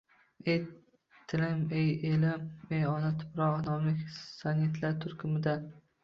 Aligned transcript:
Ey, 0.51 0.61
tilim, 1.31 1.59
Ey, 1.79 1.91
elim, 2.11 2.47
Ey, 2.77 2.85
ona 2.93 3.11
tuproq» 3.19 3.59
nomli 3.67 3.93
sonetlar 4.15 4.97
turkumidan 5.05 5.69